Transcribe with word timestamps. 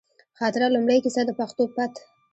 خاطره، 0.37 0.67
لومړۍ 0.75 0.99
کیسه، 1.03 1.21
د 1.27 1.31
پښتو 1.39 1.63
پت 1.75 1.93